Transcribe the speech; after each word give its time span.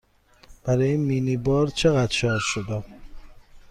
برای 0.63 0.97
مینی 0.97 1.37
بار 1.37 1.67
چقدر 1.67 2.11
شارژ 2.11 2.43
شدم؟ 2.43 2.83